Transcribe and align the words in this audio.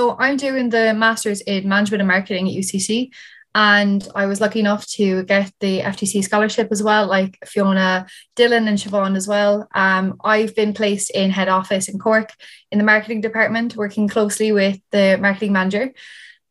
So 0.00 0.16
I'm 0.18 0.38
doing 0.38 0.70
the 0.70 0.94
Masters 0.94 1.42
in 1.42 1.68
Management 1.68 2.00
and 2.00 2.08
Marketing 2.08 2.48
at 2.48 2.54
UCC. 2.54 3.10
And 3.54 4.08
I 4.14 4.24
was 4.24 4.40
lucky 4.40 4.60
enough 4.60 4.86
to 4.92 5.24
get 5.24 5.52
the 5.60 5.80
FDC 5.80 6.24
scholarship 6.24 6.68
as 6.70 6.82
well, 6.82 7.06
like 7.06 7.36
Fiona, 7.44 8.06
Dylan, 8.34 8.66
and 8.66 8.78
Siobhan 8.78 9.14
as 9.14 9.28
well. 9.28 9.68
Um, 9.74 10.16
I've 10.24 10.56
been 10.56 10.72
placed 10.72 11.10
in 11.10 11.30
head 11.30 11.50
office 11.50 11.86
in 11.86 11.98
Cork 11.98 12.32
in 12.72 12.78
the 12.78 12.84
marketing 12.84 13.20
department, 13.20 13.76
working 13.76 14.08
closely 14.08 14.52
with 14.52 14.78
the 14.90 15.18
marketing 15.20 15.52
manager. 15.52 15.92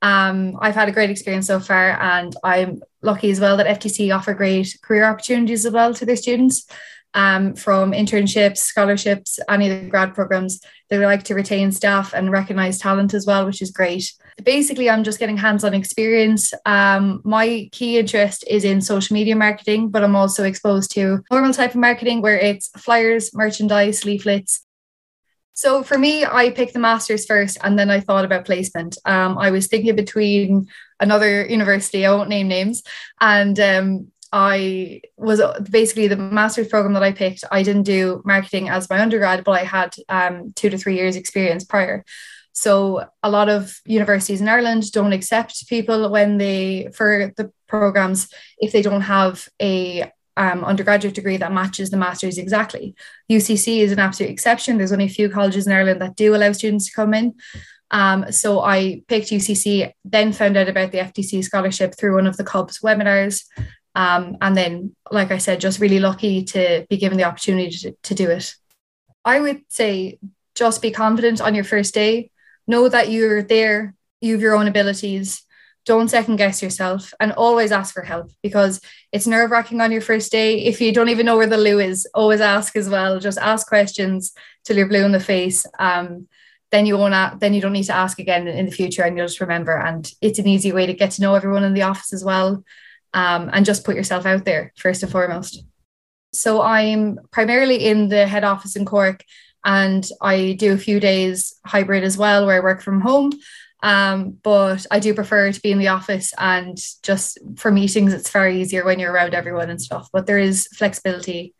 Um, 0.04 0.56
I've 0.62 0.76
had 0.76 0.88
a 0.88 0.92
great 0.92 1.10
experience 1.10 1.48
so 1.48 1.60
far, 1.60 2.00
and 2.00 2.36
I'm 2.44 2.84
lucky 3.02 3.32
as 3.32 3.40
well 3.40 3.58
that 3.58 3.80
FDC 3.80 4.16
offer 4.16 4.36
great 4.36 4.78
career 4.84 5.06
opportunities 5.06 5.66
as 5.66 5.74
well 5.74 5.96
to 5.96 6.06
their 6.06 6.18
students 6.18 6.68
um, 7.14 7.56
from 7.56 7.92
internships, 7.92 8.58
scholarships, 8.58 9.40
any 9.50 9.70
of 9.70 9.84
the 9.84 9.90
grad 9.90 10.14
programs. 10.14 10.62
They 10.90 10.98
like 10.98 11.24
to 11.26 11.36
retain 11.36 11.72
staff 11.72 12.14
and 12.14 12.32
recognize 12.32 12.80
talent 12.80 13.14
as 13.14 13.26
well, 13.26 13.46
which 13.46 13.62
is 13.62 13.72
great. 13.72 14.12
Basically, 14.44 14.90
I'm 14.90 15.04
just 15.04 15.20
getting 15.20 15.38
hands 15.38 15.64
on 15.64 15.74
experience. 15.74 16.54
Um, 16.66 17.22
my 17.24 17.70
key 17.72 17.98
interest 18.00 18.44
is 18.48 18.64
in 18.64 18.82
social 18.82 19.14
media 19.14 19.36
marketing, 19.36 19.90
but 19.90 20.04
I'm 20.04 20.16
also 20.16 20.44
exposed 20.44 20.92
to 20.92 21.24
normal 21.32 21.54
type 21.54 21.72
of 21.72 21.82
marketing 21.82 22.22
where 22.22 22.38
it's 22.38 22.70
flyers, 22.78 23.34
merchandise, 23.34 24.06
leaflets, 24.06 24.62
so 25.60 25.84
for 25.84 25.98
me, 25.98 26.24
I 26.24 26.52
picked 26.52 26.72
the 26.72 26.80
master's 26.80 27.26
first, 27.26 27.58
and 27.62 27.78
then 27.78 27.90
I 27.90 28.00
thought 28.00 28.24
about 28.24 28.46
placement. 28.46 28.98
Um, 29.04 29.38
I 29.38 29.52
was 29.52 29.68
thinking 29.68 29.94
between 29.94 30.70
another 31.02 31.46
university, 31.46 32.06
I 32.06 32.14
won't 32.14 32.30
name 32.30 32.48
names, 32.48 32.82
and 33.20 33.60
um, 33.60 34.12
I 34.32 35.02
was 35.18 35.42
basically 35.70 36.08
the 36.08 36.18
master's 36.18 36.68
program 36.68 36.94
that 36.94 37.04
I 37.04 37.12
picked. 37.12 37.44
I 37.52 37.64
didn't 37.64 37.84
do 37.84 38.22
marketing 38.26 38.70
as 38.70 38.90
my 38.90 39.00
undergrad, 39.00 39.44
but 39.44 39.54
I 39.54 39.64
had 39.64 39.96
um, 40.08 40.54
two 40.56 40.70
to 40.70 40.78
three 40.78 40.96
years 40.96 41.16
experience 41.16 41.64
prior. 41.64 42.06
So 42.54 43.06
a 43.24 43.30
lot 43.30 43.50
of 43.50 43.80
universities 43.86 44.42
in 44.42 44.50
Ireland 44.50 44.92
don't 44.92 45.14
accept 45.14 45.68
people 45.68 46.10
when 46.10 46.38
they 46.38 46.90
for 46.94 47.32
the 47.38 47.52
programs 47.68 48.28
if 48.58 48.72
they 48.72 48.82
don't 48.82 49.02
have 49.02 49.48
a 49.62 50.12
um, 50.36 50.64
undergraduate 50.64 51.16
degree 51.16 51.38
that 51.38 51.52
matches 51.52 51.90
the 51.90 51.98
master's 51.98 52.38
exactly. 52.38 52.96
UCC 53.32 53.80
is 53.80 53.92
an 53.92 54.00
absolute 54.00 54.32
exception. 54.32 54.78
There's 54.78 54.92
only 54.92 55.06
a 55.06 55.10
few 55.10 55.30
colleges 55.30 55.68
in 55.68 55.74
Ireland 55.74 56.02
that 56.02 56.16
do 56.16 56.36
allow 56.36 56.52
students 56.54 56.86
to 56.86 56.94
come 56.94 57.14
in. 57.14 57.36
Um, 57.92 58.32
so 58.32 58.62
I 58.62 59.04
picked 59.08 59.30
UCC, 59.30 59.92
then 60.06 60.32
found 60.32 60.58
out 60.58 60.70
about 60.70 60.92
the 60.92 61.00
FDC 61.00 61.44
scholarship 61.44 61.96
through 61.98 62.16
one 62.16 62.28
of 62.28 62.38
the 62.38 62.44
CUBS 62.44 62.80
webinars. 62.80 63.44
Um, 63.96 64.38
and 64.42 64.56
then, 64.56 64.96
like 65.12 65.32
I 65.32 65.38
said, 65.38 65.60
just 65.60 65.80
really 65.80 66.00
lucky 66.00 66.44
to 66.46 66.86
be 66.90 66.98
given 66.98 67.18
the 67.18 67.24
opportunity 67.24 67.70
to, 67.78 67.96
to 68.04 68.16
do 68.16 68.30
it. 68.30 68.56
I 69.26 69.40
would 69.40 69.62
say 69.70 70.20
just 70.56 70.82
be 70.82 70.92
confident 70.92 71.42
on 71.42 71.56
your 71.56 71.64
first 71.64 71.94
day. 71.94 72.32
Know 72.68 72.88
that 72.90 73.10
you're 73.10 73.42
there, 73.42 73.96
you 74.22 74.34
have 74.34 74.42
your 74.42 74.56
own 74.56 74.68
abilities. 74.68 75.44
Don't 75.86 76.10
second 76.10 76.36
guess 76.36 76.62
yourself 76.62 77.14
and 77.20 77.32
always 77.32 77.72
ask 77.72 77.94
for 77.94 78.04
help 78.04 78.32
because 78.44 78.80
it's 79.12 79.26
nerve 79.26 79.50
wracking 79.50 79.82
on 79.82 79.92
your 79.92 80.02
first 80.02 80.32
day. 80.32 80.60
If 80.66 80.82
you 80.82 80.94
don't 80.94 81.10
even 81.10 81.26
know 81.26 81.38
where 81.38 81.48
the 81.48 81.58
loo 81.58 81.80
is, 81.80 82.08
always 82.14 82.42
ask 82.42 82.76
as 82.76 82.90
well. 82.90 83.20
Just 83.20 83.40
ask 83.40 83.68
questions 83.68 84.34
till 84.66 84.78
you're 84.78 84.88
blue 84.88 85.04
in 85.04 85.14
the 85.14 85.20
face. 85.20 85.66
Um, 85.80 86.28
then 86.72 86.86
you 86.86 86.98
won't 86.98 87.40
then 87.40 87.54
you 87.54 87.62
don't 87.62 87.74
need 87.74 87.86
to 87.86 87.96
ask 87.96 88.20
again 88.20 88.48
in 88.48 88.66
the 88.66 88.72
future 88.72 89.04
and 89.04 89.18
you'll 89.18 89.28
just 89.28 89.42
remember 89.42 89.76
and 89.76 90.12
it's 90.22 90.40
an 90.40 90.48
easy 90.48 90.72
way 90.72 90.86
to 90.86 90.94
get 90.94 91.12
to 91.12 91.22
know 91.22 91.36
everyone 91.36 91.64
in 91.64 91.74
the 91.74 91.82
office 91.82 92.14
as 92.14 92.24
well 92.24 92.64
um, 93.14 93.50
and 93.54 93.66
just 93.66 93.86
put 93.86 93.96
yourself 93.96 94.26
out 94.26 94.46
there 94.46 94.74
first 94.78 95.04
and 95.04 95.12
foremost 95.12 95.64
so 96.34 96.62
i'm 96.62 97.20
primarily 97.32 97.86
in 97.86 98.10
the 98.10 98.28
head 98.28 98.44
office 98.44 98.76
in 98.76 98.86
cork 98.86 99.24
and 99.66 100.10
i 100.22 100.56
do 100.60 100.74
a 100.74 100.78
few 100.78 101.00
days 101.00 101.56
hybrid 101.66 102.04
as 102.04 102.18
well 102.18 102.46
where 102.46 102.58
i 102.58 102.64
work 102.64 102.82
from 102.82 103.02
home 103.02 103.32
um, 103.82 104.38
but 104.44 104.86
i 104.92 105.00
do 105.00 105.14
prefer 105.14 105.52
to 105.52 105.62
be 105.62 105.72
in 105.72 105.80
the 105.80 105.88
office 105.88 106.34
and 106.38 106.78
just 107.02 107.38
for 107.58 107.72
meetings 107.72 108.14
it's 108.14 108.30
very 108.30 108.62
easier 108.62 108.86
when 108.86 109.00
you're 109.00 109.12
around 109.12 109.34
everyone 109.34 109.70
and 109.70 109.82
stuff 109.82 110.10
but 110.14 110.28
there 110.28 110.38
is 110.38 110.68
flexibility 110.76 111.54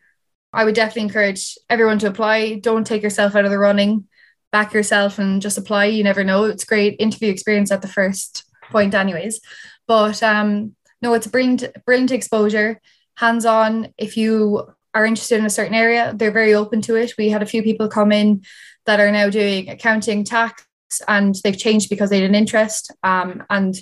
i 0.54 0.64
would 0.64 0.76
definitely 0.76 1.04
encourage 1.04 1.58
everyone 1.70 1.98
to 1.98 2.08
apply 2.08 2.56
don't 2.56 2.86
take 2.86 3.02
yourself 3.02 3.36
out 3.36 3.46
of 3.46 3.52
the 3.52 3.60
running 3.60 4.08
back 4.52 4.74
yourself 4.74 5.20
and 5.20 5.42
just 5.42 5.58
apply. 5.58 5.86
You 5.86 6.04
never 6.04 6.24
know. 6.24 6.46
It's 6.46 6.64
great 6.64 6.96
interview 7.00 7.32
experience 7.32 7.72
at 7.72 7.82
the 7.82 7.88
first 7.88 8.46
point, 8.72 8.94
anyways. 8.94 9.42
But 9.88 10.22
um, 10.24 10.76
no, 11.02 11.14
it's 11.14 11.28
brilliant, 11.28 11.64
brilliant 11.86 12.12
exposure, 12.12 12.82
hands 13.16 13.46
on. 13.46 13.94
If 13.98 14.18
you 14.18 14.70
are 14.94 15.06
interested 15.06 15.40
in 15.40 15.46
a 15.46 15.50
certain 15.50 15.76
area, 15.76 16.14
they're 16.16 16.32
very 16.32 16.54
open 16.54 16.82
to 16.84 16.96
it. 16.96 17.14
We 17.18 17.30
had 17.30 17.44
a 17.44 17.48
few 17.48 17.64
people 17.64 17.88
come 17.88 18.12
in 18.12 18.44
that 18.86 19.00
are 19.00 19.12
now 19.12 19.30
doing 19.30 19.70
accounting, 19.70 20.24
tax, 20.24 20.66
and 21.08 21.36
they've 21.44 21.58
changed 21.58 21.90
because 21.90 22.10
they 22.10 22.22
had 22.22 22.30
an 22.30 22.36
interest. 22.36 22.92
Um, 23.04 23.44
and 23.50 23.76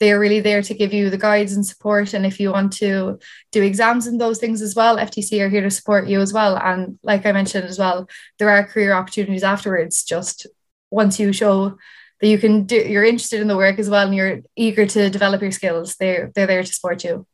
they're 0.00 0.18
really 0.18 0.40
there 0.40 0.62
to 0.62 0.74
give 0.74 0.92
you 0.92 1.08
the 1.08 1.18
guides 1.18 1.54
and 1.54 1.64
support. 1.64 2.14
And 2.14 2.26
if 2.26 2.40
you 2.40 2.52
want 2.52 2.72
to 2.74 3.18
do 3.52 3.62
exams 3.62 4.06
and 4.06 4.20
those 4.20 4.38
things 4.38 4.60
as 4.60 4.74
well, 4.74 4.96
FDC 4.96 5.40
are 5.40 5.48
here 5.48 5.62
to 5.62 5.70
support 5.70 6.08
you 6.08 6.20
as 6.20 6.32
well. 6.32 6.56
And 6.56 6.98
like 7.02 7.26
I 7.26 7.32
mentioned 7.32 7.64
as 7.64 7.78
well, 7.78 8.08
there 8.38 8.50
are 8.50 8.66
career 8.66 8.92
opportunities 8.92 9.44
afterwards. 9.44 10.04
Just 10.04 10.46
once 10.90 11.18
you 11.18 11.32
show 11.32 11.78
that 12.24 12.30
you 12.30 12.38
can 12.38 12.64
do, 12.64 12.76
you're 12.76 13.04
interested 13.04 13.42
in 13.42 13.48
the 13.48 13.56
work 13.56 13.78
as 13.78 13.90
well, 13.90 14.06
and 14.06 14.14
you're 14.14 14.40
eager 14.56 14.86
to 14.86 15.10
develop 15.10 15.42
your 15.42 15.50
skills. 15.50 15.96
They're 15.96 16.32
they're 16.34 16.46
there 16.46 16.62
to 16.62 16.72
support 16.72 17.04
you. 17.04 17.26